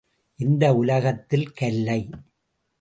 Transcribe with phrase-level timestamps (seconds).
[0.39, 2.09] இந்த உலகத்தில் கல்லை.